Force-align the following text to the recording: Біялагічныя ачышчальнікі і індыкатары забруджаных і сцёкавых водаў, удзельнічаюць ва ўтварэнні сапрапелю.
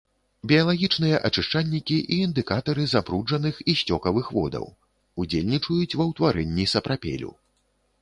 Біялагічныя 0.51 1.19
ачышчальнікі 1.29 1.97
і 2.15 2.17
індыкатары 2.29 2.87
забруджаных 2.95 3.55
і 3.71 3.77
сцёкавых 3.83 4.25
водаў, 4.41 4.65
удзельнічаюць 5.25 5.97
ва 6.01 6.13
ўтварэнні 6.13 6.71
сапрапелю. 6.77 7.31